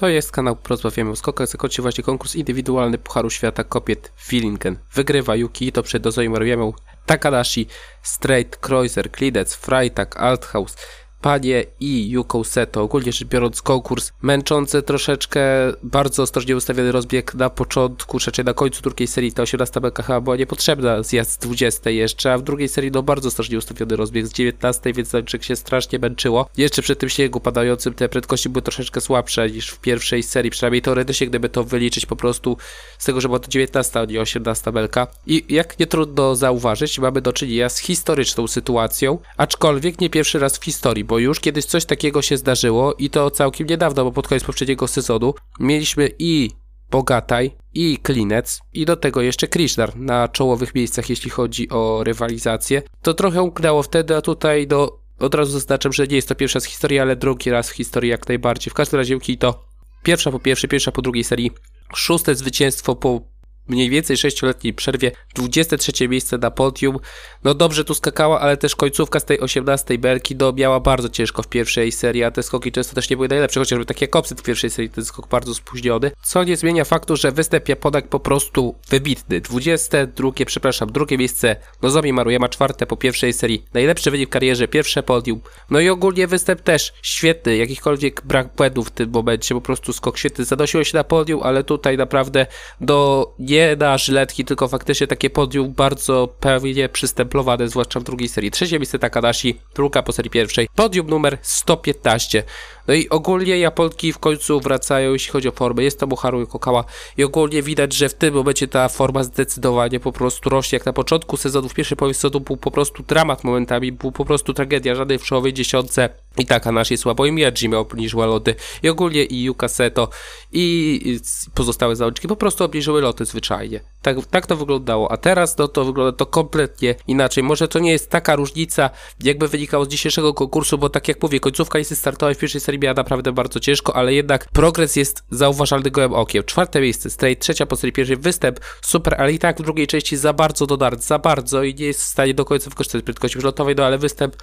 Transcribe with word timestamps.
To 0.00 0.08
jest 0.08 0.32
kanał 0.32 0.56
Porozmawiamy 0.56 1.10
o 1.10 1.16
skokach. 1.16 1.48
Zakończy 1.48 1.82
właśnie 1.82 2.04
konkurs 2.04 2.34
indywidualny 2.34 2.98
Pucharu 2.98 3.30
Świata 3.30 3.64
kobiet 3.64 4.12
Willingen. 4.30 4.78
Wygrywa 4.94 5.36
Yuki 5.36 5.66
Ito 5.66 5.82
przed 5.82 6.02
Dozoi 6.02 6.28
Maruyamą, 6.28 6.72
Takadashi, 7.06 7.66
Straight, 8.02 8.56
Kreuzer, 8.56 9.10
Klidec, 9.10 9.54
Freitag, 9.54 10.16
Althaus, 10.16 10.76
Panie 11.22 11.64
i 11.80 12.10
Yuko 12.10 12.44
Seto. 12.44 12.82
Ogólnie 12.82 13.12
rzecz 13.12 13.28
biorąc 13.28 13.62
konkurs 13.62 14.12
męczący 14.22 14.82
troszeczkę, 14.82 15.40
bardzo 15.82 16.22
ostrożnie 16.22 16.56
ustawiony 16.56 16.92
rozbieg 16.92 17.34
na 17.34 17.50
początku, 17.50 18.18
raczej 18.26 18.44
na 18.44 18.54
końcu 18.54 18.82
drugiej 18.82 19.08
serii 19.08 19.32
ta 19.32 19.42
18 19.42 19.80
belka 19.80 20.02
chyba 20.02 20.20
była 20.20 20.36
niepotrzebna, 20.36 21.02
zjazd 21.02 21.30
z 21.30 21.38
20 21.38 21.90
jeszcze, 21.90 22.32
a 22.32 22.38
w 22.38 22.42
drugiej 22.42 22.68
serii 22.68 22.90
no 22.90 23.02
bardzo 23.02 23.28
ostrożnie 23.28 23.58
ustawiony 23.58 23.96
rozbieg 23.96 24.26
z 24.26 24.32
19, 24.32 24.92
więc 24.92 25.08
Zaleczyk 25.08 25.44
się 25.44 25.56
strasznie 25.56 25.98
męczyło. 25.98 26.48
Jeszcze 26.56 26.82
przed 26.82 26.98
tym 26.98 27.08
śniegu 27.08 27.40
padającym 27.40 27.94
te 27.94 28.08
prędkości 28.08 28.48
były 28.48 28.62
troszeczkę 28.62 29.00
słabsze 29.00 29.50
niż 29.50 29.70
w 29.70 29.80
pierwszej 29.80 30.22
serii, 30.22 30.50
przynajmniej 30.50 30.82
teoretycznie 30.82 31.26
gdyby 31.26 31.48
to 31.48 31.64
wyliczyć 31.64 32.06
po 32.06 32.16
prostu 32.16 32.56
z 32.98 33.04
tego, 33.04 33.20
że 33.20 33.28
była 33.28 33.38
to 33.38 33.50
19, 33.50 34.00
a 34.00 34.04
nie 34.04 34.20
18 34.20 34.72
belka. 34.72 35.06
I 35.26 35.44
jak 35.48 35.78
nie 35.78 35.86
trudno 35.86 36.36
zauważyć, 36.36 36.98
mamy 36.98 37.20
do 37.20 37.32
czynienia 37.32 37.68
z 37.68 37.78
historyczną 37.78 38.48
sytuacją, 38.48 39.18
aczkolwiek 39.36 40.00
nie 40.00 40.10
pierwszy 40.10 40.38
raz 40.38 40.58
w 40.58 40.64
historii, 40.64 41.09
bo 41.10 41.18
już 41.18 41.40
kiedyś 41.40 41.64
coś 41.64 41.84
takiego 41.84 42.22
się 42.22 42.36
zdarzyło 42.36 42.94
i 42.94 43.10
to 43.10 43.30
całkiem 43.30 43.66
niedawno, 43.66 44.04
bo 44.04 44.12
pod 44.12 44.28
koniec 44.28 44.44
poprzedniego 44.44 44.88
sezonu 44.88 45.34
mieliśmy 45.60 46.10
i 46.18 46.50
Bogataj, 46.90 47.50
i 47.74 47.98
Klinec, 47.98 48.60
i 48.72 48.84
do 48.84 48.96
tego 48.96 49.22
jeszcze 49.22 49.48
Krishnar 49.48 49.96
na 49.96 50.28
czołowych 50.28 50.74
miejscach, 50.74 51.10
jeśli 51.10 51.30
chodzi 51.30 51.68
o 51.68 52.04
rywalizację. 52.04 52.82
To 53.02 53.14
trochę 53.14 53.42
umknęło 53.42 53.82
wtedy, 53.82 54.16
a 54.16 54.22
tutaj 54.22 54.66
do, 54.66 55.00
od 55.18 55.34
razu 55.34 55.52
zaznaczam, 55.52 55.92
że 55.92 56.06
nie 56.06 56.16
jest 56.16 56.28
to 56.28 56.34
pierwszy 56.34 56.56
raz 56.56 56.66
w 56.66 56.70
historii, 56.70 56.98
ale 56.98 57.16
drugi 57.16 57.50
raz 57.50 57.70
w 57.70 57.74
historii 57.74 58.10
jak 58.10 58.28
najbardziej. 58.28 58.70
W 58.70 58.74
każdym 58.74 59.00
razie 59.00 59.18
to 59.38 59.64
pierwsza 60.02 60.30
po 60.30 60.38
pierwszej, 60.38 60.70
pierwsza 60.70 60.92
po 60.92 61.02
drugiej 61.02 61.24
serii, 61.24 61.50
szóste 61.94 62.34
zwycięstwo 62.34 62.96
po 62.96 63.20
mniej 63.68 63.90
więcej 63.90 64.16
6-letniej 64.16 64.74
przerwie 64.74 65.12
23 65.34 66.08
miejsce 66.08 66.38
na 66.38 66.50
podium. 66.50 66.98
No 67.44 67.54
dobrze 67.54 67.84
tu 67.84 67.94
skakała, 67.94 68.40
ale 68.40 68.56
też 68.56 68.76
końcówka 68.76 69.20
z 69.20 69.24
tej 69.24 69.40
18 69.40 69.98
belki 69.98 70.36
do 70.36 70.52
miała 70.52 70.80
bardzo 70.80 71.08
ciężko 71.08 71.42
w 71.42 71.48
pierwszej 71.48 71.92
serii, 71.92 72.24
a 72.24 72.30
te 72.30 72.42
skoki 72.42 72.72
często 72.72 72.94
też 72.94 73.10
nie 73.10 73.16
były 73.16 73.28
najlepsze, 73.28 73.60
chociażby 73.60 73.84
takie 73.84 74.08
jak 74.14 74.26
w 74.26 74.42
pierwszej 74.42 74.70
serii, 74.70 74.90
ten 74.90 75.04
skok 75.04 75.28
bardzo 75.28 75.54
spóźniony. 75.54 76.10
Co 76.22 76.44
nie 76.44 76.56
zmienia 76.56 76.84
faktu, 76.84 77.16
że 77.16 77.32
występ 77.32 77.68
Japonak 77.68 78.08
po 78.08 78.20
prostu 78.20 78.74
wybitny. 78.88 79.40
22, 79.40 80.30
przepraszam, 80.46 80.92
drugie 80.92 81.18
miejsce 81.18 81.56
Nozomi 81.82 82.12
Maruyama, 82.12 82.48
czwarte 82.48 82.86
po 82.86 82.96
pierwszej 82.96 83.32
serii. 83.32 83.64
Najlepszy 83.74 84.10
wynik 84.10 84.28
w 84.28 84.32
karierze, 84.32 84.68
pierwsze 84.68 85.02
podium. 85.02 85.40
No 85.70 85.80
i 85.80 85.88
ogólnie 85.88 86.26
występ 86.26 86.60
też 86.60 86.92
świetny, 87.02 87.56
jakichkolwiek 87.56 88.22
brak 88.24 88.54
błędów 88.56 88.88
w 88.88 88.90
tym 88.90 89.10
momencie, 89.10 89.54
po 89.54 89.60
prostu 89.60 89.92
skok 89.92 90.18
świetny. 90.18 90.44
Zanosiło 90.44 90.84
się 90.84 90.96
na 90.96 91.04
podium, 91.04 91.40
ale 91.42 91.64
tutaj 91.64 91.96
naprawdę 91.96 92.46
do 92.80 93.30
nie 93.50 93.76
na 93.76 93.98
żyletki, 93.98 94.44
tylko 94.44 94.68
faktycznie 94.68 95.06
takie 95.06 95.30
podium 95.30 95.72
bardzo 95.72 96.28
pewnie 96.40 96.88
przystemplowane, 96.88 97.68
zwłaszcza 97.68 98.00
w 98.00 98.02
drugiej 98.02 98.28
serii. 98.28 98.50
Trzecie 98.50 98.78
miejsce 98.78 98.98
Takadashi, 98.98 99.58
druga 99.74 100.02
po 100.02 100.12
serii 100.12 100.30
pierwszej. 100.30 100.68
Podium 100.74 101.10
numer 101.10 101.38
115. 101.42 102.42
No 102.86 102.94
i 102.94 103.08
ogólnie 103.08 103.58
Japonki 103.58 104.12
w 104.12 104.18
końcu 104.18 104.60
wracają, 104.60 105.12
jeśli 105.12 105.32
chodzi 105.32 105.48
o 105.48 105.52
formę. 105.52 105.82
Jest 105.82 106.00
to 106.00 106.06
Muharu 106.06 106.46
Kokała 106.46 106.84
i 107.16 107.24
ogólnie 107.24 107.62
widać, 107.62 107.94
że 107.94 108.08
w 108.08 108.14
tym 108.14 108.34
momencie 108.34 108.68
ta 108.68 108.88
forma 108.88 109.24
zdecydowanie 109.24 110.00
po 110.00 110.12
prostu 110.12 110.50
rośnie. 110.50 110.76
Jak 110.76 110.86
na 110.86 110.92
początku 110.92 111.36
sezonu, 111.36 111.68
w 111.68 111.74
pierwszej 111.74 111.96
połowie 111.96 112.14
sezonu 112.14 112.40
był 112.40 112.56
po 112.56 112.70
prostu 112.70 113.02
dramat 113.02 113.44
momentami, 113.44 113.92
był 113.92 114.12
po 114.12 114.24
prostu 114.24 114.54
tragedia, 114.54 114.94
żadnej 114.94 115.18
w 115.18 115.24
czołowej 115.24 115.52
dziesiątce. 115.52 116.08
I 116.38 116.46
tak 116.46 116.66
Anashi 116.66 116.96
słabo 116.96 117.26
i 117.26 117.32
Miyaji 117.32 117.68
miał 117.68 117.80
obniżyła 117.80 118.26
loty. 118.26 118.54
I 118.82 118.88
ogólnie 118.88 119.24
i 119.24 119.42
Yuka 119.42 119.68
Seto 119.68 120.08
i 120.52 121.20
pozostałe 121.54 121.96
załączki 121.96 122.28
po 122.28 122.36
prostu 122.36 122.64
obniżyły 122.64 123.00
loty 123.00 123.24
zwyczajnie. 123.24 123.80
Tak, 124.02 124.16
tak 124.30 124.46
to 124.46 124.56
wyglądało. 124.56 125.12
A 125.12 125.16
teraz 125.16 125.58
no, 125.58 125.68
to 125.68 125.84
wygląda 125.84 126.12
to 126.12 126.26
kompletnie 126.26 126.94
inaczej. 127.06 127.44
Może 127.44 127.68
to 127.68 127.78
nie 127.78 127.92
jest 127.92 128.10
taka 128.10 128.36
różnica, 128.36 128.90
jakby 129.24 129.48
wynikało 129.48 129.84
z 129.84 129.88
dzisiejszego 129.88 130.34
konkursu, 130.34 130.78
bo 130.78 130.88
tak 130.88 131.08
jak 131.08 131.22
mówię, 131.22 131.40
końcówka 131.40 131.78
listy 131.78 131.96
startowej 131.96 132.34
w 132.34 132.38
pierwszej 132.38 132.60
serii 132.60 132.80
miała 132.80 132.94
naprawdę 132.94 133.32
bardzo 133.32 133.60
ciężko, 133.60 133.96
ale 133.96 134.14
jednak 134.14 134.48
progres 134.52 134.96
jest 134.96 135.24
zauważalny 135.30 135.90
gołym 135.90 136.12
okiem. 136.12 136.44
Czwarte 136.44 136.80
miejsce, 136.80 137.10
straight, 137.10 137.42
trzecia 137.42 137.66
po 137.66 137.76
serii 137.76 137.92
pierwszej 137.92 138.16
występ, 138.16 138.60
super, 138.82 139.14
ale 139.18 139.32
i 139.32 139.38
tak 139.38 139.58
w 139.58 139.62
drugiej 139.62 139.86
części 139.86 140.16
za 140.16 140.32
bardzo 140.32 140.66
do 140.66 140.76
dart, 140.76 141.02
za 141.02 141.18
bardzo 141.18 141.62
i 141.62 141.74
nie 141.74 141.86
jest 141.86 142.00
w 142.00 142.06
stanie 142.06 142.34
do 142.34 142.44
końca 142.44 142.70
wykorzystać 142.70 143.02
prędkości 143.02 143.38
wrzotowej, 143.38 143.74
no 143.76 143.84
ale 143.84 143.98
występ 143.98 144.36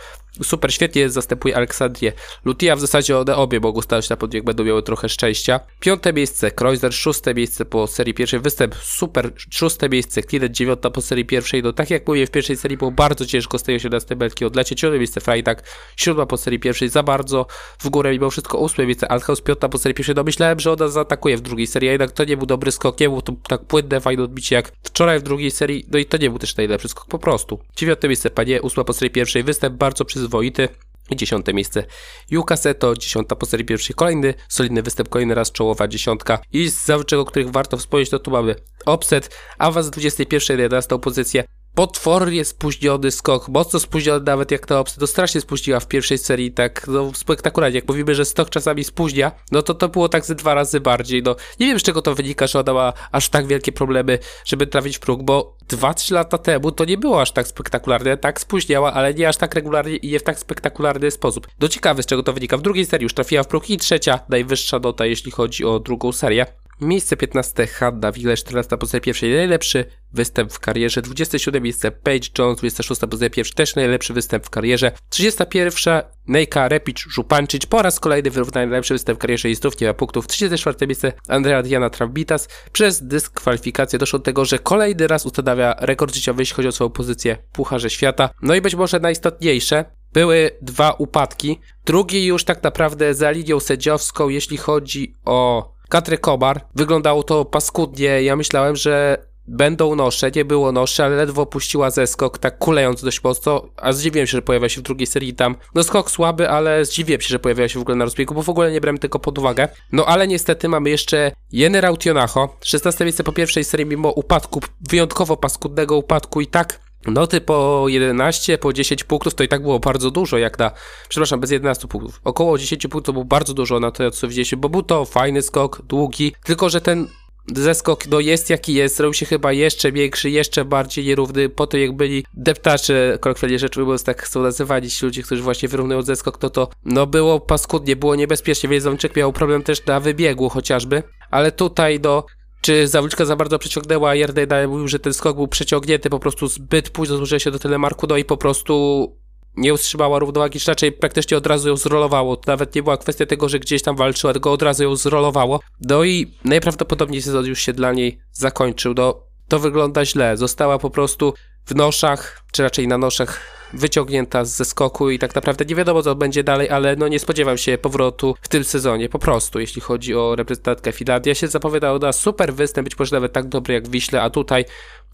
super, 0.43 0.73
świetnie 0.73 1.09
zastępuje 1.09 1.55
Aleksandrię. 1.81 2.13
Lutia 2.45 2.75
w 2.75 2.79
zasadzie 2.79 3.17
one 3.17 3.35
obie 3.35 3.59
mogą 3.59 3.81
stać 3.81 4.09
na 4.09 4.17
podbieg, 4.17 4.43
będą 4.43 4.63
miały 4.63 4.83
trochę 4.83 5.09
szczęścia. 5.09 5.59
Piąte 5.79 6.13
miejsce, 6.13 6.51
Kreuzer, 6.51 6.93
szóste 6.93 7.33
miejsce 7.33 7.65
po 7.65 7.87
serii 7.87 8.13
pierwszej. 8.13 8.39
Występ, 8.39 8.75
super, 8.75 9.31
szóste 9.49 9.89
miejsce, 9.89 10.21
Klinet 10.21 10.51
dziewiąta 10.51 10.89
po 10.89 11.01
serii 11.01 11.25
pierwszej, 11.25 11.63
no 11.63 11.73
tak 11.73 11.89
jak 11.89 12.07
mówię, 12.07 12.27
w 12.27 12.31
pierwszej 12.31 12.57
serii 12.57 12.77
było 12.77 12.91
bardzo 12.91 13.25
ciężko 13.25 13.59
z 13.59 13.63
tej 13.63 13.75
18 13.75 14.15
belki 14.15 14.45
odlecieć, 14.45 14.79
siódme 14.79 14.97
miejsce 14.97 15.21
Freitag, 15.21 15.63
siódma 15.97 16.25
po 16.25 16.37
serii 16.37 16.59
pierwszej 16.59 16.89
za 16.89 17.03
bardzo, 17.03 17.45
w 17.79 17.89
górę 17.89 18.11
mimo 18.11 18.29
wszystko. 18.29 18.57
Ósme 18.57 18.85
miejsce 18.85 19.11
Althaus, 19.11 19.41
piąta 19.41 19.69
po 19.69 19.77
serii 19.77 19.95
pierwszej, 19.95 20.15
no 20.15 20.23
myślałem, 20.23 20.59
że 20.59 20.71
ona 20.71 20.87
zaatakuje 20.87 21.37
w 21.37 21.41
drugiej 21.41 21.67
serii, 21.67 21.89
a 21.89 21.91
jednak 21.91 22.11
to 22.11 22.25
nie 22.25 22.37
był 22.37 22.45
dobry 22.45 22.71
skok, 22.71 22.99
nie 22.99 23.09
był 23.09 23.21
to 23.21 23.33
tak 23.47 23.65
płynne, 23.65 24.01
fajne 24.01 24.23
odbicie 24.23 24.55
jak 24.55 24.71
wczoraj 24.83 25.19
w 25.19 25.23
drugiej 25.23 25.51
serii, 25.51 25.85
no 25.91 25.99
i 25.99 26.05
to 26.05 26.17
nie 26.17 26.29
był 26.29 26.39
też 26.39 26.57
najlepszy 26.57 26.87
skok 26.87 27.05
po 27.05 27.19
prostu. 27.19 27.59
Dziewiąte 27.75 28.07
miejsce 28.07 28.29
Panie, 28.29 28.61
ósma 28.61 28.83
po 28.83 28.93
serii 28.93 29.11
pierwszej, 29.11 29.43
występ 29.43 29.75
bardzo 29.75 30.05
przyzwoity, 30.05 30.69
dziesiąte 31.15 31.53
miejsce 31.53 31.83
Yuka 32.31 32.57
Seto, 32.57 32.95
dziesiąta 32.95 33.35
po 33.35 33.45
serii 33.45 33.65
pierwszej, 33.65 33.95
kolejny 33.95 34.33
solidny 34.49 34.81
występ, 34.81 35.09
kolejny 35.09 35.35
raz 35.35 35.51
czołowa 35.51 35.87
dziesiątka. 35.87 36.39
I 36.53 36.69
z 36.69 36.85
zawodników, 36.85 37.19
o 37.19 37.25
których 37.25 37.51
warto 37.51 37.77
wspomnieć, 37.77 38.09
to 38.09 38.19
tu 38.19 38.31
mamy 38.31 38.55
Offset, 38.85 39.35
awans 39.57 39.87
z 39.87 39.89
21 39.89 40.57
na 40.57 40.63
11 40.63 40.99
pozycję, 40.99 41.43
potwornie 41.77 42.45
spóźniony 42.45 43.11
skok, 43.11 43.49
mocno 43.49 43.79
spóźniony 43.79 44.25
nawet 44.25 44.51
jak 44.51 44.65
ta 44.65 44.79
Obsy, 44.79 44.99
to 44.99 45.07
strasznie 45.07 45.41
spóźniła 45.41 45.79
w 45.79 45.87
pierwszej 45.87 46.17
serii, 46.17 46.51
tak 46.51 46.87
no, 46.87 47.11
spektakularnie, 47.13 47.75
jak 47.75 47.87
mówimy, 47.87 48.15
że 48.15 48.25
stok 48.25 48.49
czasami 48.49 48.83
spóźnia, 48.83 49.31
no 49.51 49.61
to 49.61 49.73
to 49.73 49.89
było 49.89 50.09
tak 50.09 50.25
ze 50.25 50.35
dwa 50.35 50.53
razy 50.53 50.79
bardziej, 50.79 51.23
no 51.23 51.35
nie 51.59 51.67
wiem 51.67 51.79
z 51.79 51.83
czego 51.83 52.01
to 52.01 52.15
wynika, 52.15 52.47
że 52.47 52.59
ona 52.59 52.73
ma 52.73 52.93
aż 53.11 53.29
tak 53.29 53.47
wielkie 53.47 53.71
problemy, 53.71 54.19
żeby 54.45 54.67
trafić 54.67 54.97
w 54.97 54.99
próg, 54.99 55.23
bo 55.23 55.55
2-3 55.69 56.13
lata 56.13 56.37
temu 56.37 56.71
to 56.71 56.85
nie 56.85 56.97
było 56.97 57.21
aż 57.21 57.31
tak 57.31 57.47
spektakularne, 57.47 58.17
tak 58.17 58.41
spóźniała, 58.41 58.93
ale 58.93 59.13
nie 59.13 59.27
aż 59.27 59.37
tak 59.37 59.55
regularnie 59.55 59.95
i 59.95 60.11
nie 60.11 60.19
w 60.19 60.23
tak 60.23 60.39
spektakularny 60.39 61.11
sposób. 61.11 61.47
Do 61.59 61.69
ciekawe 61.69 62.03
z 62.03 62.05
czego 62.05 62.23
to 62.23 62.33
wynika, 62.33 62.57
w 62.57 62.61
drugiej 62.61 62.85
serii 62.85 63.03
już 63.03 63.13
trafiła 63.13 63.43
w 63.43 63.47
próg 63.47 63.69
i 63.69 63.77
trzecia, 63.77 64.19
najwyższa 64.29 64.79
nota 64.79 65.05
jeśli 65.05 65.31
chodzi 65.31 65.65
o 65.65 65.79
drugą 65.79 66.11
serię. 66.11 66.45
Miejsce 66.81 67.17
15 67.17 67.67
Hadda 67.67 68.11
Wille, 68.11 68.37
14 68.37 68.77
pozycja 68.77 68.99
pierwszej, 68.99 69.35
najlepszy 69.35 69.85
występ 70.13 70.53
w 70.53 70.59
karierze. 70.59 71.01
27 71.01 71.63
miejsce 71.63 71.91
Paige 71.91 72.29
Jones, 72.39 72.57
26 72.57 73.01
pozycja 73.01 73.29
pierwsza, 73.29 73.53
też 73.55 73.75
najlepszy 73.75 74.13
występ 74.13 74.45
w 74.45 74.49
karierze. 74.49 74.91
31 75.09 76.01
Nejka 76.27 76.67
Repic 76.67 76.99
Żupancic, 76.99 77.65
po 77.65 77.81
raz 77.81 77.99
kolejny 77.99 78.31
wyrównany 78.31 78.67
najlepszy 78.67 78.93
występ 78.93 79.19
w 79.19 79.21
karierze 79.21 79.49
i 79.49 79.55
znów 79.55 79.81
nie 79.81 79.87
ma 79.87 79.93
punktów. 79.93 80.27
34 80.27 80.87
miejsce 80.87 81.13
Andrea 81.27 81.63
Diana 81.63 81.89
Trambitas. 81.89 82.49
Przez 82.71 83.07
dyskwalifikację 83.07 83.99
doszło 83.99 84.19
do 84.19 84.25
tego, 84.25 84.45
że 84.45 84.59
kolejny 84.59 85.07
raz 85.07 85.25
ustanawia 85.25 85.75
rekord 85.79 86.15
życiowy, 86.15 86.41
jeśli 86.41 86.55
chodzi 86.55 86.67
o 86.67 86.71
swoją 86.71 86.89
pozycję 86.89 87.37
w 87.51 87.55
Pucharze 87.55 87.89
Świata. 87.89 88.29
No 88.41 88.55
i 88.55 88.61
być 88.61 88.75
może 88.75 88.99
najistotniejsze, 88.99 89.85
były 90.13 90.51
dwa 90.61 90.91
upadki. 90.91 91.59
Drugi 91.85 92.25
już 92.25 92.43
tak 92.43 92.63
naprawdę 92.63 93.13
za 93.13 93.31
linią 93.31 93.59
sędziowską, 93.59 94.29
jeśli 94.29 94.57
chodzi 94.57 95.13
o 95.25 95.76
Katry 95.89 96.17
Kobar. 96.17 96.61
Wyglądało 96.75 97.23
to 97.23 97.45
paskudnie. 97.45 98.23
Ja 98.23 98.35
myślałem, 98.35 98.75
że 98.75 99.17
będą 99.47 99.95
nosze, 99.95 100.31
nie 100.35 100.45
było 100.45 100.71
nosze, 100.71 101.05
ale 101.05 101.15
ledwo 101.15 101.45
puściła 101.45 101.91
zeskok, 101.91 102.37
tak 102.37 102.57
kulejąc 102.57 103.03
dość 103.03 103.23
mocno, 103.23 103.69
a 103.77 103.93
zdziwiłem 103.93 104.27
się, 104.27 104.31
że 104.31 104.41
pojawia 104.41 104.69
się 104.69 104.81
w 104.81 104.83
drugiej 104.83 105.07
serii 105.07 105.33
tam. 105.33 105.55
No 105.75 105.83
skok 105.83 106.11
słaby, 106.11 106.49
ale 106.49 106.85
zdziwiłem 106.85 107.21
się, 107.21 107.27
że 107.27 107.39
pojawiła 107.39 107.67
się 107.67 107.79
w 107.79 107.81
ogóle 107.81 107.97
na 107.97 108.05
rozbiegu, 108.05 108.33
bo 108.33 108.43
w 108.43 108.49
ogóle 108.49 108.71
nie 108.71 108.81
brałem 108.81 108.97
tego 108.97 109.19
pod 109.19 109.37
uwagę. 109.37 109.67
No 109.91 110.05
ale 110.05 110.27
niestety 110.27 110.69
mamy 110.69 110.89
jeszcze 110.89 111.31
Jenny 111.51 111.81
Rautionacho, 111.81 112.57
16 112.63 113.03
miejsce 113.03 113.23
po 113.23 113.33
pierwszej 113.33 113.63
serii 113.63 113.85
mimo 113.85 114.11
upadku, 114.11 114.61
wyjątkowo 114.89 115.37
paskudnego 115.37 115.97
upadku 115.97 116.41
i 116.41 116.47
tak 116.47 116.86
Noty 117.07 117.41
po 117.41 117.85
11, 117.87 118.57
po 118.57 118.73
10 118.73 119.03
punktów 119.03 119.35
to 119.35 119.43
i 119.43 119.47
tak 119.47 119.61
było 119.61 119.79
bardzo 119.79 120.11
dużo, 120.11 120.37
jak 120.37 120.59
na, 120.59 120.71
przepraszam, 121.09 121.39
bez 121.39 121.51
11 121.51 121.87
punktów. 121.87 122.21
Około 122.23 122.57
10 122.57 122.87
punktów 122.87 123.13
było 123.13 123.25
bardzo 123.25 123.53
dużo 123.53 123.79
na 123.79 123.91
to, 123.91 124.11
co 124.11 124.27
widzieliśmy, 124.27 124.57
bo 124.57 124.69
był 124.69 124.83
to 124.83 125.05
fajny 125.05 125.41
skok, 125.41 125.81
długi, 125.81 126.33
tylko 126.43 126.69
że 126.69 126.81
ten 126.81 127.07
zeskok 127.55 128.07
no 128.07 128.19
jest 128.19 128.49
jaki 128.49 128.73
jest, 128.73 128.95
zrobił 128.95 129.13
się 129.13 129.25
chyba 129.25 129.51
jeszcze 129.53 129.91
większy, 129.91 130.29
jeszcze 130.29 130.65
bardziej 130.65 131.05
nierówny, 131.05 131.49
po 131.49 131.67
to 131.67 131.77
jak 131.77 131.95
byli 131.95 132.25
deptacze, 132.33 133.17
kolokwialnie 133.21 133.59
rzecz 133.59 133.77
ujmując, 133.77 134.03
tak 134.03 134.21
chcą 134.21 134.41
nazywali 134.41 134.89
ci 134.89 135.05
ludzie, 135.05 135.23
którzy 135.23 135.43
właśnie 135.43 135.69
wyrównują 135.69 136.01
zeskok, 136.01 136.37
to 136.37 136.49
to 136.49 136.69
no 136.85 137.07
było 137.07 137.39
paskudnie, 137.39 137.95
było 137.95 138.15
niebezpiecznie, 138.15 138.69
więc 138.69 138.85
miał 139.15 139.33
problem 139.33 139.63
też 139.63 139.85
na 139.85 139.99
wybiegu 139.99 140.49
chociażby, 140.49 141.03
ale 141.31 141.51
tutaj 141.51 141.99
no 142.03 142.25
czy 142.67 142.87
zawodniczka 142.87 143.25
za 143.25 143.35
bardzo 143.35 143.59
przeciągnęła, 143.59 144.15
Jerdej 144.15 144.67
mówił, 144.67 144.87
że 144.87 144.99
ten 144.99 145.13
skok 145.13 145.35
był 145.35 145.47
przeciągnięty 145.47 146.09
po 146.09 146.19
prostu 146.19 146.47
zbyt 146.47 146.89
późno 146.89 147.17
złożyła 147.17 147.39
się 147.39 147.51
do 147.51 147.59
telemarku, 147.59 148.07
no 148.09 148.17
i 148.17 148.25
po 148.25 148.37
prostu 148.37 149.15
nie 149.57 149.73
utrzymała 149.73 150.19
równowagi, 150.19 150.59
czy 150.59 150.71
raczej 150.71 150.91
praktycznie 150.91 151.37
od 151.37 151.47
razu 151.47 151.69
ją 151.69 151.77
zrolowało. 151.77 152.35
To 152.35 152.51
nawet 152.51 152.75
nie 152.75 152.83
była 152.83 152.97
kwestia 152.97 153.25
tego, 153.25 153.49
że 153.49 153.59
gdzieś 153.59 153.81
tam 153.81 153.95
walczyła, 153.95 154.33
tylko 154.33 154.51
od 154.51 154.61
razu 154.61 154.83
ją 154.83 154.95
zrolowało. 154.95 155.59
No 155.81 156.03
i 156.03 156.31
najprawdopodobniej 156.43 157.21
sezon 157.21 157.45
już 157.45 157.59
się 157.59 157.73
dla 157.73 157.93
niej 157.93 158.19
zakończył. 158.31 158.93
No, 158.97 159.23
to 159.47 159.59
wygląda 159.59 160.05
źle. 160.05 160.37
Została 160.37 160.79
po 160.79 160.89
prostu 160.89 161.33
w 161.67 161.75
noszach, 161.75 162.43
czy 162.51 162.63
raczej 162.63 162.87
na 162.87 162.97
noszach 162.97 163.41
wyciągnięta 163.73 164.45
ze 164.45 164.65
skoku 164.65 165.09
i 165.09 165.19
tak 165.19 165.35
naprawdę 165.35 165.65
nie 165.65 165.75
wiadomo 165.75 166.03
co 166.03 166.15
będzie 166.15 166.43
dalej, 166.43 166.69
ale 166.69 166.95
no 166.95 167.07
nie 167.07 167.19
spodziewam 167.19 167.57
się 167.57 167.77
powrotu 167.77 168.35
w 168.41 168.47
tym 168.47 168.63
sezonie, 168.63 169.09
po 169.09 169.19
prostu, 169.19 169.59
jeśli 169.59 169.81
chodzi 169.81 170.15
o 170.15 170.35
reprezentantkę 170.35 170.91
Finlandii. 170.91 171.29
Ja 171.29 171.35
się 171.35 171.47
zapowiadało 171.47 171.99
na 171.99 172.11
super 172.11 172.53
występ, 172.53 172.85
być 172.85 172.99
może 172.99 173.15
nawet 173.15 173.33
tak 173.33 173.47
dobry 173.47 173.73
jak 173.73 173.89
Wiśle, 173.89 174.21
a 174.21 174.29
tutaj 174.29 174.65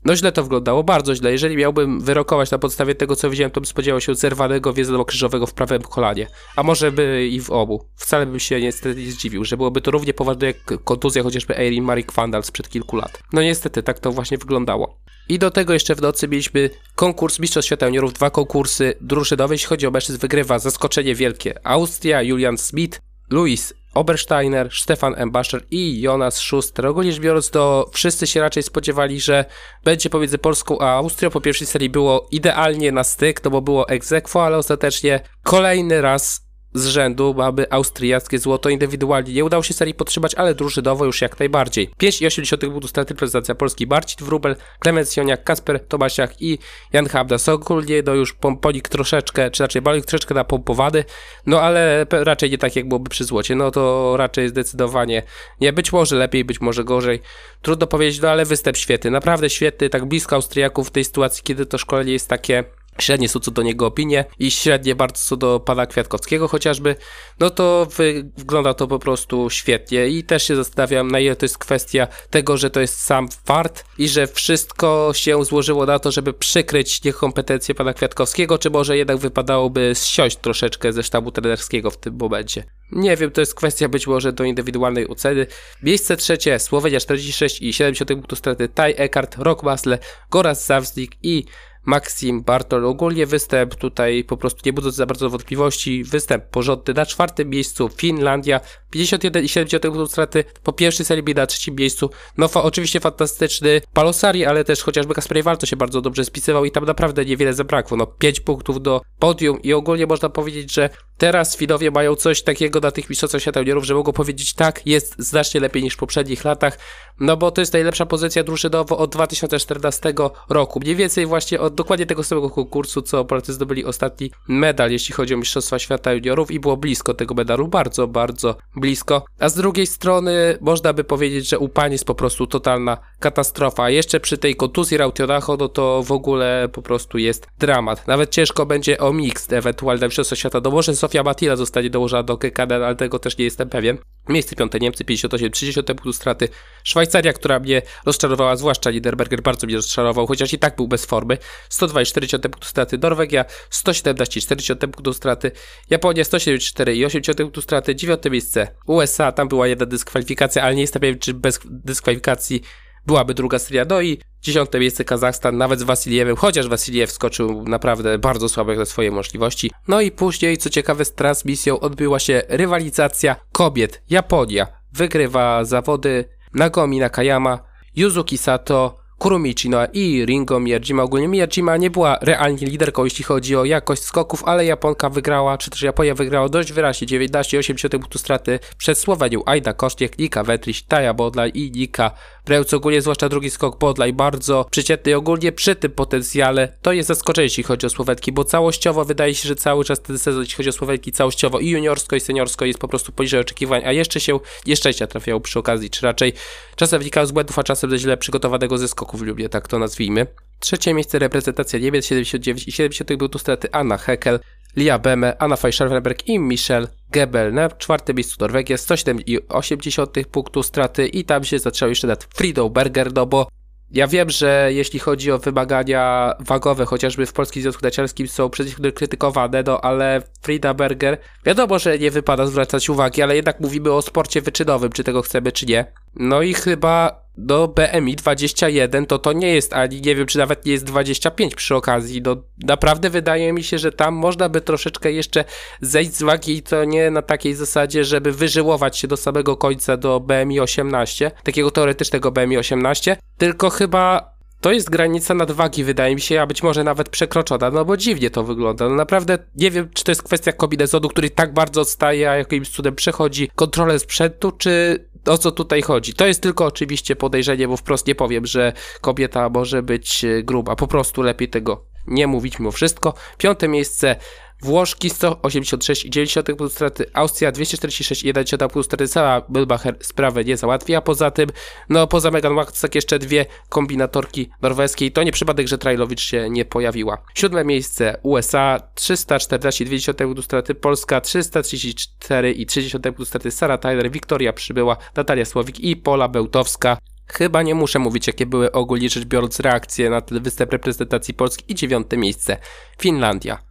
no 0.06 0.16
źle 0.16 0.32
to 0.32 0.44
wyglądało, 0.44 0.84
bardzo 0.84 1.16
źle. 1.16 1.32
Jeżeli 1.32 1.58
miałbym 1.58 2.02
wyrokować 2.02 2.52
na 2.52 2.58
podstawie 2.58 2.96
tego, 2.96 3.16
co 3.16 3.30
widziałem, 3.30 3.52
to 3.52 3.62
bym 3.62 3.66
spodziewał 3.66 4.02
się 4.02 4.16
zerwanego 4.16 4.74
krzyżowego 5.06 5.48
w 5.48 5.54
prawym 5.54 5.82
kolanie. 5.82 6.28
A 6.56 6.64
może 6.64 6.92
by 6.92 7.28
i 7.32 7.42
w 7.42 7.52
obu. 7.52 7.86
Wcale 7.96 8.26
bym 8.26 8.40
się 8.40 8.62
niestety 8.62 9.02
nie 9.02 9.12
zdziwił, 9.12 9.46
że 9.46 9.58
byłoby 9.58 9.82
to 9.82 9.92
równie 9.92 10.14
poważne 10.14 10.48
jak 10.48 10.84
kontuzja 10.84 11.24
chociażby 11.24 11.58
Erin 11.58 11.84
Marie 11.84 12.04
Kwandal 12.04 12.44
sprzed 12.44 12.70
kilku 12.70 12.96
lat. 12.96 13.24
No 13.34 13.42
niestety, 13.42 13.84
tak 13.84 14.00
to 14.00 14.12
właśnie 14.12 14.38
wyglądało. 14.38 15.04
I 15.30 15.40
do 15.40 15.52
tego 15.52 15.74
jeszcze 15.74 15.96
w 15.96 16.02
nocy 16.02 16.28
mieliśmy 16.28 16.70
konkurs 16.96 17.40
Mistrzostw 17.40 17.68
Świata 17.68 17.86
Juniorów, 17.86 18.14
dwa 18.14 18.30
konkursy 18.30 18.94
drużynowe. 19.02 19.54
Jeśli 19.56 19.68
chodzi 19.68 19.88
o 19.88 19.92
mężczyzn, 19.92 20.20
wygrywa 20.20 20.60
zaskoczenie 20.60 21.16
wielkie 21.16 21.68
Austria, 21.68 22.22
Julian 22.22 22.58
Smith, 22.58 23.00
Luis 23.30 23.74
Obersteiner, 23.94 24.70
Stefan 24.72 25.16
Embascher 25.18 25.66
i 25.72 26.02
Jonas 26.02 26.38
Schuster. 26.38 26.86
Ogólnie 26.86 27.12
rzecz 27.12 27.22
biorąc, 27.22 27.50
to 27.50 27.90
wszyscy 27.94 28.28
się 28.28 28.42
raczej 28.42 28.64
spodziewali, 28.64 29.22
że 29.22 29.46
będzie 29.84 30.10
pomiędzy 30.10 30.38
Polską 30.38 30.80
a 30.80 30.88
Austrią. 30.88 31.30
Po 31.30 31.42
pierwszej 31.42 31.68
serii 31.68 31.90
było 31.90 32.28
idealnie 32.31 32.92
na 32.92 33.04
styk, 33.04 33.44
no 33.44 33.52
bo 33.52 33.62
było 33.62 33.90
egzekwo, 33.90 34.46
ale 34.46 34.58
ostatecznie 34.58 35.20
kolejny 35.44 36.02
raz 36.02 36.44
z 36.74 36.86
rzędu 36.86 37.34
mamy 37.38 37.66
austriackie 37.70 38.40
złoto 38.40 38.70
indywidualnie. 38.70 39.34
Nie 39.34 39.46
udało 39.46 39.64
się 39.64 39.74
serii 39.74 39.94
podtrzymać, 39.94 40.36
ale 40.36 40.56
drużynowo 40.56 41.06
już 41.06 41.22
jak 41.22 41.40
najbardziej. 41.40 41.90
5,8 42.02 42.72
punktu 42.72 42.88
straty 42.88 43.16
prezentacja 43.16 43.56
Polski 43.56 43.88
Barcit 43.88 44.24
Wrubel, 44.24 44.56
Klemens 44.80 45.18
Joniak, 45.18 45.44
Kasper 45.44 45.88
Tomasiak 45.88 46.42
i 46.42 46.58
Jan 46.94 47.10
Habdas. 47.10 47.50
Ogólnie 47.50 48.04
no 48.06 48.14
już 48.14 48.34
pomponik 48.34 48.90
troszeczkę, 48.90 49.52
czy 49.52 49.64
raczej 49.64 49.81
balik 49.81 50.06
troszeczkę 50.06 50.36
napompowany, 50.36 51.04
no 51.46 51.62
ale 51.62 52.06
raczej 52.12 52.52
nie 52.52 52.58
tak 52.58 52.75
jak 52.75 52.88
byłoby 52.88 53.10
przy 53.10 53.24
złocie. 53.24 53.56
No 53.56 53.72
to 53.72 54.14
raczej 54.18 54.50
zdecydowanie 54.50 55.24
nie. 55.62 55.74
Być 55.74 55.94
może 55.94 56.16
lepiej, 56.16 56.46
być 56.46 56.62
może 56.62 56.84
gorzej. 56.84 57.22
Trudno 57.62 57.88
powiedzieć, 57.88 58.22
no 58.22 58.30
ale 58.30 58.46
występ 58.46 58.78
świetny, 58.78 59.12
naprawdę 59.12 59.50
świetny, 59.50 59.90
tak 59.90 60.06
blisko 60.06 60.36
Austriaków 60.36 60.88
w 60.88 60.92
tej 60.92 61.04
sytuacji, 61.04 61.44
kiedy 61.44 61.66
to 61.66 61.78
szkolenie 61.78 62.14
jest 62.14 62.30
takie 62.30 62.64
Średnie 63.00 63.30
są 63.30 63.40
co 63.40 63.51
do 63.51 63.62
niego 63.62 63.86
opinie 63.86 64.25
i 64.40 64.51
średnie 64.51 64.95
bardzo 64.95 65.22
co 65.25 65.38
do 65.38 65.60
pana 65.60 65.86
Kwiatkowskiego 65.86 66.48
chociażby, 66.48 66.95
no 67.40 67.50
to 67.50 67.88
wy, 67.98 68.31
wygląda 68.38 68.74
to 68.74 68.88
po 68.88 69.00
prostu 69.00 69.50
świetnie 69.50 70.07
i 70.07 70.24
też 70.24 70.44
się 70.44 70.56
zastanawiam 70.56 71.12
na 71.12 71.19
ile 71.19 71.36
to 71.36 71.45
jest 71.45 71.57
kwestia 71.57 72.07
tego, 72.30 72.57
że 72.57 72.69
to 72.69 72.80
jest 72.80 73.01
sam 73.01 73.28
fart 73.45 73.86
i 73.98 74.07
że 74.07 74.28
wszystko 74.28 75.12
się 75.13 75.45
złożyło 75.45 75.86
na 75.86 76.00
to, 76.00 76.12
żeby 76.12 76.34
przykryć 76.34 77.04
niekompetencje 77.04 77.75
pana 77.75 77.94
Kwiatkowskiego, 77.94 78.57
czy 78.57 78.69
może 78.69 78.98
jednak 78.98 79.18
wypadałoby 79.18 79.92
zsiąść 79.96 80.38
troszeczkę 80.38 80.94
ze 80.94 81.04
sztabu 81.04 81.31
trenerskiego 81.31 81.92
w 81.92 81.98
tym 81.98 82.18
momencie. 82.18 82.63
Nie 82.92 83.18
wiem, 83.18 83.31
to 83.31 83.42
jest 83.42 83.56
kwestia 83.56 83.89
być 83.89 84.07
może 84.07 84.34
do 84.34 84.44
indywidualnej 84.44 85.07
oceny. 85.07 85.48
Miejsce 85.84 86.18
trzecie, 86.18 86.60
Słowenia 86.60 87.00
46 87.00 87.62
i 87.62 87.74
70 87.74 88.10
punktów 88.10 88.39
straty, 88.39 88.69
Taj 88.69 88.94
Eckart, 88.98 89.36
Rock 89.38 89.63
Masle, 89.63 90.00
Goraz 90.31 90.66
Zawznik 90.66 91.12
i 91.24 91.46
Maxim 91.86 92.42
Bartol. 92.42 92.86
Ogólnie 92.86 93.26
występ 93.26 93.76
tutaj 93.76 94.24
po 94.24 94.38
prostu 94.38 94.62
nie 94.66 94.74
budząc 94.74 94.96
za 94.96 95.06
bardzo 95.06 95.30
wątpliwości. 95.30 96.04
Występ 96.04 96.44
porządny 96.44 96.94
na 96.94 97.06
czwartym 97.06 97.50
miejscu 97.50 97.90
Finlandia 97.90 98.60
51 98.90 99.44
i 99.44 99.50
70 99.50 100.12
straty. 100.12 100.44
Po 100.64 100.74
pierwszej 100.74 101.06
serii 101.06 101.36
na 101.36 101.46
trzecim 101.46 101.76
miejscu. 101.76 102.10
No 102.38 102.48
fa 102.48 102.64
oczywiście 102.64 103.00
fantastyczny 103.00 103.82
Palosari, 103.94 104.46
ale 104.46 104.64
też 104.64 104.84
chociażby 104.84 105.14
Kasper 105.14 105.44
Walto 105.44 105.66
się 105.66 105.76
bardzo 105.76 106.02
dobrze 106.02 106.26
spisywał 106.26 106.66
i 106.66 106.72
tam 106.72 106.86
naprawdę 106.86 107.26
niewiele 107.26 107.54
zabrakło. 107.54 107.98
No 107.98 108.08
5 108.08 108.40
punktów 108.40 108.82
do 108.82 109.02
podium 109.20 109.62
i 109.62 109.74
ogólnie 109.74 110.08
można 110.08 110.30
powiedzieć, 110.30 110.74
że 110.74 110.90
teraz 111.18 111.57
Finowie 111.57 111.92
mają 111.92 112.15
coś 112.15 112.42
takiego 112.42 112.80
na 112.80 112.92
tych 112.92 113.10
mistrzostwach 113.10 113.42
świata 113.42 113.60
juniorów, 113.60 113.83
że 113.83 113.94
mogą 113.94 114.13
powiedzieć 114.13 114.54
tak, 114.54 114.88
jest 114.88 115.15
znacznie 115.18 115.60
lepiej 115.62 115.83
niż 115.83 115.94
w 115.94 115.98
poprzednich 115.98 116.45
latach, 116.45 116.77
no 117.19 117.38
bo 117.38 117.51
to 117.51 117.62
jest 117.62 117.74
najlepsza 117.74 118.06
pozycja 118.06 118.44
drużynowo 118.44 118.98
od 118.98 119.12
2014 119.12 120.13
roku. 120.50 120.80
Mniej 120.80 120.95
więcej 120.95 121.25
właśnie 121.25 121.60
od 121.60 121.75
dokładnie 121.75 122.06
tego 122.06 122.24
samego 122.24 122.50
konkursu, 122.50 123.01
co 123.01 123.25
Polacy 123.25 123.54
zdobyli 123.54 123.86
ostatni 123.86 124.31
medal, 124.48 124.92
jeśli 124.92 125.13
chodzi 125.13 125.33
o 125.33 125.38
Mistrzostwa 125.38 125.80
Świata 125.80 126.13
Juniorów 126.13 126.51
i 126.51 126.60
było 126.60 126.77
blisko 126.77 127.13
tego 127.13 127.33
medalu, 127.33 127.68
bardzo, 127.68 128.07
bardzo 128.07 128.56
blisko. 128.75 129.25
A 129.39 129.50
z 129.50 129.56
drugiej 129.56 129.88
strony 129.88 130.57
można 130.62 130.94
by 130.94 131.04
powiedzieć, 131.04 131.50
że 131.50 131.60
u 131.60 131.69
pani 131.69 131.94
jest 131.94 132.06
po 132.06 132.15
prostu 132.15 132.48
totalna 132.48 132.98
katastrofa. 133.19 133.83
A 133.83 133.89
jeszcze 133.89 134.19
przy 134.19 134.38
tej 134.38 134.56
kontuzji 134.56 134.98
Rautionacho, 134.98 135.57
no 135.57 135.69
to 135.69 136.04
w 136.04 136.12
ogóle 136.12 136.69
po 136.71 136.81
prostu 136.81 137.18
jest 137.18 137.48
dramat. 137.60 138.07
Nawet 138.07 138.30
ciężko 138.30 138.65
będzie 138.65 138.98
o 138.98 139.13
mixed, 139.13 139.54
ewentualnie 139.54 140.06
Mistrzostwa 140.06 140.36
Świata. 140.36 140.62
No 140.63 140.71
może 140.71 140.92
Sofia 141.04 141.24
Matila 141.24 141.56
zostanie 141.56 141.90
dołożona 141.90 142.24
do 142.24 142.38
KKD, 142.38 142.76
ale 142.76 142.96
tego 142.96 143.20
też 143.20 143.38
nie 143.38 143.46
jestem 143.46 143.70
pewien. 143.70 143.98
Miejsce 144.30 144.56
piąte 144.56 144.80
Niemcy 144.80 145.06
58, 145.06 145.52
30 145.52 145.84
punktu 145.84 146.14
straty. 146.14 146.50
Szwajcaria, 146.84 147.34
która 147.34 147.60
mnie 147.60 147.82
rozczarowała, 148.06 148.56
zwłaszcza 148.56 148.92
Niederberger 148.92 149.42
bardzo 149.42 149.68
mnie 149.68 149.76
rozczarował, 149.76 150.28
chociaż 150.28 150.54
i 150.54 150.60
tak 150.60 150.76
był 150.76 150.88
bez 150.88 151.06
formy. 151.06 151.38
124 151.70 152.40
punktu 152.40 152.68
straty. 152.68 152.98
Norwegia 152.98 153.46
117, 153.70 154.42
40 154.42 154.76
punktu 154.76 155.14
straty. 155.14 155.52
Japonia 155.90 156.24
174 156.24 156.96
i 156.96 157.06
80 157.06 157.38
punktu 157.38 157.62
straty. 157.62 157.96
Dziewiąte 157.96 158.30
miejsce 158.30 158.68
USA, 158.86 159.32
tam 159.32 159.48
była 159.48 159.68
jedna 159.68 159.86
dyskwalifikacja, 159.86 160.64
ale 160.64 160.76
nie 160.76 160.82
jestem 160.82 161.00
pewien, 161.00 161.20
czy 161.20 161.34
bez 161.34 161.60
dyskwalifikacji 161.66 162.62
byłaby 163.08 163.34
druga 163.34 163.60
seria. 163.60 163.86
No 163.90 164.02
i 164.02 164.20
dziesiąte 164.42 164.80
miejsce 164.80 165.04
Kazachstan, 165.04 165.58
nawet 165.58 165.80
z 165.80 165.84
Wasiliewem, 165.84 166.36
chociaż 166.36 166.68
Wasiliew 166.68 167.12
skoczył 167.12 167.64
naprawdę 167.64 168.18
bardzo 168.18 168.50
słabo 168.50 168.72
jak 168.72 168.80
na 168.80 168.86
swoje 168.86 169.12
możliwości. 169.12 169.72
No 169.88 170.02
i 170.02 170.12
później, 170.12 170.58
co 170.58 170.70
ciekawe, 170.70 171.06
z 171.06 171.14
transmisją 171.14 171.80
odbyła 171.80 172.20
się 172.20 172.42
rywalizacja 172.48 173.36
kobiet. 173.52 174.02
Japonia 174.10 174.68
wygrywa 174.94 175.66
zawody 175.66 176.26
Nagomi 176.54 177.00
Nakayama, 177.00 177.60
Yuzuki 177.96 178.38
Sato, 178.38 179.04
Kurumichi 179.24 179.70
no 179.70 179.78
i 179.94 180.26
Ringo 180.26 180.60
Miyajima. 180.60 181.04
Ogólnie 181.04 181.28
Miyajima 181.28 181.78
nie 181.78 181.90
była 181.90 182.18
realnie 182.22 182.68
liderką, 182.68 183.04
jeśli 183.04 183.24
chodzi 183.24 183.56
o 183.56 183.66
jakość 183.66 184.04
skoków, 184.04 184.44
ale 184.46 184.66
Japonka 184.66 185.10
wygrała, 185.10 185.58
czy 185.58 185.70
też 185.70 185.82
Japonia 185.82 186.16
wygrała 186.16 186.50
dość 186.50 186.72
wyraźnie 186.72 187.08
19,8 187.08 187.90
punktu 187.90 188.20
straty 188.20 188.60
przed 188.78 188.98
Słowenią 188.98 189.42
Aida 189.46 189.74
Kosztiek, 189.74 190.18
Nika 190.18 190.44
Wetriś, 190.44 190.84
Taja 190.84 191.14
Bodlaj 191.14 191.52
i 191.54 191.72
Nika 191.72 192.12
Prełc. 192.46 192.74
Ogólnie 192.74 193.02
zwłaszcza 193.02 193.30
drugi 193.30 193.50
skok 193.50 193.80
Bodlaj 193.80 194.14
bardzo 194.14 194.66
przeciętny 194.72 195.16
ogólnie 195.16 195.52
przy 195.52 195.76
tym 195.76 195.92
potencjale 195.92 196.78
to 196.82 196.94
jest 196.94 197.08
zaskoczenie, 197.08 197.46
jeśli 197.46 197.64
chodzi 197.64 197.86
o 197.86 197.90
Słowenki, 197.90 198.32
bo 198.32 198.44
całościowo 198.44 199.06
wydaje 199.06 199.36
się, 199.36 199.48
że 199.48 199.56
cały 199.56 199.86
czas 199.86 200.02
ten 200.02 200.20
sezon, 200.20 200.42
jeśli 200.42 200.56
chodzi 200.56 200.70
o 200.70 200.72
Słowenki, 200.72 201.12
całościowo 201.12 201.60
i 201.60 201.70
juniorsko 201.70 202.16
i 202.16 202.20
seniorsko 202.20 202.66
jest 202.66 202.80
po 202.80 202.88
prostu 202.88 203.12
poniżej 203.12 203.40
oczekiwań, 203.40 203.82
a 203.86 203.92
jeszcze 203.92 204.20
się 204.20 204.40
nieszczęścia 204.66 205.08
trafiało 205.08 205.40
przy 205.40 205.60
okazji, 205.60 205.90
czy 205.90 206.06
raczej 206.06 206.34
czasem 206.76 207.00
wynikało 207.00 207.28
z 207.28 207.32
błędów, 207.32 207.60
a 207.60 207.64
czasem 207.64 207.90
ze 207.90 207.98
źle 207.98 208.18
przygotowanego 208.18 208.78
zysku 208.78 209.18
w 209.18 209.22
Lublinie, 209.22 209.50
tak 209.50 209.68
to 209.68 209.80
nazwijmy. 209.80 210.28
Trzecie 210.60 210.94
miejsce 210.94 211.20
reprezentacja 211.20 211.80
Niemiec 211.80 212.06
79 212.06 212.68
i 212.68 212.72
70 212.72 213.14
był 213.14 213.30
tu 213.30 213.40
straty 213.40 213.72
Anna 213.72 213.98
Heckel, 213.98 214.40
Lia 214.75 215.00
Beme, 215.00 215.38
Anna 215.39 215.56
Feischarvenberg 215.56 216.27
i 216.27 216.39
Michel 216.39 216.88
Gebel. 217.12 217.53
Na 217.53 217.70
czwartym 217.70 218.15
miejscu 218.15 218.36
Norwegia 218.39 218.75
107,8 218.75 220.25
punktu 220.25 220.63
straty 220.63 221.08
i 221.08 221.25
tam 221.25 221.44
się 221.44 221.60
zaczęło 221.60 221.89
jeszcze 221.89 222.08
nad 222.08 222.24
Fridą 222.36 222.70
Berger, 222.70 223.13
no 223.13 223.25
bo 223.25 223.48
ja 223.92 224.08
wiem, 224.08 224.30
że 224.30 224.70
jeśli 224.74 225.00
chodzi 225.00 225.32
o 225.32 225.38
wymagania 225.38 226.34
wagowe, 226.39 226.86
chociażby 226.86 227.25
w 227.25 227.34
Polskim 227.34 227.62
Związku 227.62 227.84
Narciarskim 227.84 228.27
są 228.27 228.50
przez 228.50 228.68
nich 228.68 228.94
krytykowane, 228.94 229.63
no 229.68 229.82
ale 229.82 230.22
Frida 230.42 230.74
Berger, 230.74 231.18
wiadomo, 231.46 231.80
że 231.80 232.00
nie 232.00 232.12
wypada 232.12 232.46
zwracać 232.46 232.89
uwagi, 232.89 233.22
ale 233.22 233.36
jednak 233.36 233.60
mówimy 233.60 233.92
o 233.92 234.01
sporcie 234.01 234.42
wyczynowym, 234.42 234.92
czy 234.92 235.03
tego 235.03 235.22
chcemy, 235.22 235.51
czy 235.51 235.65
nie. 235.65 235.86
No 236.15 236.42
i 236.42 236.53
chyba 236.53 237.23
do 237.38 237.68
BMI 237.68 238.16
21 238.16 239.06
to 239.06 239.20
to 239.20 239.34
nie 239.34 239.54
jest 239.54 239.74
ani 239.74 240.02
nie 240.02 240.16
wiem 240.16 240.28
czy 240.28 240.38
nawet 240.38 240.66
nie 240.66 240.72
jest 240.72 240.86
25 240.86 241.56
przy 241.56 241.75
okazji. 241.75 242.22
No 242.22 242.36
naprawdę 242.63 243.10
wydaje 243.10 243.54
mi 243.54 243.63
się, 243.63 243.78
że 243.78 243.92
tam 243.92 244.13
można 244.13 244.50
by 244.50 244.62
troszeczkę 244.62 245.12
jeszcze 245.12 245.46
zejść 245.82 246.13
z 246.13 246.24
wagi 246.24 246.56
i 246.58 246.63
to 246.63 246.84
nie 246.84 247.12
na 247.12 247.22
takiej 247.22 247.56
zasadzie, 247.56 248.04
żeby 248.04 248.32
wyżyłować 248.32 248.98
się 248.98 249.08
do 249.08 249.18
samego 249.18 249.58
końca 249.58 249.98
do 249.98 250.20
BMI 250.20 250.60
18, 250.60 251.32
takiego 251.44 251.72
teoretycznego 251.72 252.32
BMI 252.32 252.58
18, 252.58 253.18
tylko 253.38 253.70
chyba 253.70 254.34
to 254.62 254.72
jest 254.72 254.90
granica 254.90 255.34
nadwagi, 255.34 255.84
wydaje 255.84 256.16
mi 256.16 256.22
się, 256.22 256.42
a 256.42 256.48
być 256.48 256.63
może 256.63 256.84
nawet 256.84 257.10
przekroczona, 257.10 257.72
no 257.72 257.86
bo 257.86 257.98
dziwnie 257.98 258.30
to 258.30 258.44
wygląda. 258.44 258.90
No 258.90 258.96
naprawdę 258.96 259.38
nie 259.56 259.72
wiem, 259.72 259.90
czy 259.94 260.04
to 260.04 260.12
jest 260.12 260.24
kwestia 260.24 260.52
kombinezonu, 260.52 261.10
który 261.10 261.30
tak 261.30 261.54
bardzo 261.54 261.82
odstaje, 261.82 262.30
a 262.30 262.36
jakimś 262.36 262.70
cudem 262.70 262.96
przechodzi 262.96 263.50
kontrolę 263.56 264.00
sprzętu, 264.00 264.52
czy 264.52 265.06
o 265.25 265.38
co 265.38 265.51
tutaj 265.51 265.82
chodzi. 265.82 266.13
To 266.13 266.25
jest 266.25 266.42
tylko 266.42 266.65
oczywiście 266.65 267.15
podejrzenie, 267.15 267.68
bo 267.68 267.77
wprost 267.77 268.08
nie 268.08 268.15
powiem, 268.15 268.46
że 268.46 268.74
kobieta 269.01 269.50
może 269.50 269.84
być 269.84 270.25
e, 270.25 270.44
gruba. 270.44 270.75
Po 270.75 270.88
prostu 270.88 271.22
lepiej 271.22 271.50
tego 271.50 271.93
nie 272.07 272.27
mówić 272.27 272.60
mimo 272.60 272.72
wszystko. 272.72 273.13
Piąte 273.38 273.67
miejsce 273.67 274.15
Włoszki 274.63 275.10
186,9 275.10 276.43
punktów 276.43 276.74
straty, 276.74 277.05
Austria 277.13 277.51
246,1 277.51 278.57
punktów 278.57 278.86
straty, 278.86 279.07
cała 279.07 279.39
Bülbacher 279.41 279.93
sprawę 280.00 280.43
nie 280.43 280.57
załatwi, 280.57 280.95
a 280.95 281.01
poza 281.01 281.31
tym, 281.31 281.50
no 281.89 282.07
poza 282.07 282.31
Megan 282.31 282.55
Waxak 282.55 282.95
jeszcze 282.95 283.19
dwie 283.19 283.45
kombinatorki 283.69 284.50
norweskie 284.62 285.05
i 285.05 285.12
to 285.12 285.24
nie 285.24 285.31
przypadek, 285.31 285.67
że 285.67 285.77
Trajlowicz 285.77 286.22
się 286.22 286.50
nie 286.50 286.65
pojawiła. 286.65 287.17
Siódme 287.36 287.65
miejsce 287.65 288.17
USA 288.24 288.79
314,2 288.95 290.13
punktów 290.13 290.45
straty, 290.45 290.75
Polska 290.75 291.19
334,3 291.19 293.01
punktów 293.01 293.27
straty, 293.27 293.51
Sara 293.51 293.77
Tyler, 293.77 294.12
Wiktoria 294.12 294.53
przybyła, 294.53 294.98
Natalia 295.15 295.45
Słowik 295.45 295.79
i 295.79 295.95
Pola 295.95 296.27
Bełtowska. 296.27 296.98
Chyba 297.25 297.62
nie 297.62 297.75
muszę 297.75 298.00
mówić, 298.00 298.27
jakie 298.27 298.46
były 298.46 298.72
ogólnie 298.72 299.10
rzecz 299.10 299.25
biorąc 299.25 299.60
reakcje 299.60 300.10
na 300.10 300.22
ten 300.22 300.44
występ 300.44 300.72
reprezentacji 300.72 301.34
Polski 301.34 301.72
i 301.72 301.75
dziewiąte 301.75 302.18
miejsce 302.18 302.58
Finlandia. 303.00 303.63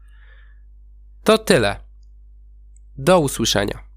To 1.25 1.39
tyle. 1.39 1.77
Do 2.97 3.21
usłyszenia. 3.21 3.92